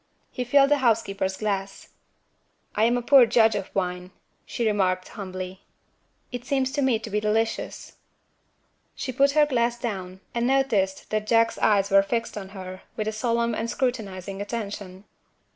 He 0.31 0.43
filled 0.45 0.69
the 0.71 0.79
housekeeper's 0.79 1.37
glass. 1.37 1.89
"I 2.73 2.85
am 2.85 2.97
a 2.97 3.03
poor 3.03 3.27
judge 3.27 3.53
of 3.53 3.69
wine," 3.75 4.09
she 4.47 4.65
remarked 4.65 5.09
humbly. 5.09 5.61
"It 6.31 6.43
seems 6.43 6.71
to 6.71 6.81
me 6.81 6.97
to 6.97 7.09
be 7.11 7.19
delicious." 7.19 7.97
She 8.95 9.11
put 9.13 9.33
her 9.33 9.45
glass 9.45 9.77
down, 9.79 10.21
and 10.33 10.47
noticed 10.47 11.11
that 11.11 11.27
Jack's 11.27 11.59
eyes 11.59 11.91
were 11.91 12.01
fixed 12.01 12.35
on 12.35 12.49
her, 12.49 12.81
with 12.95 13.07
a 13.07 13.11
solemn 13.11 13.53
and 13.53 13.69
scrutinizing 13.69 14.41
attention. 14.41 15.03